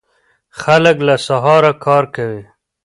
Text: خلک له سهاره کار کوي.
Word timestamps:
خلک 0.61 0.97
له 1.07 1.15
سهاره 1.27 1.71
کار 1.85 2.03
کوي. 2.15 2.43